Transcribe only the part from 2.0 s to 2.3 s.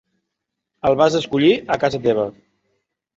teva.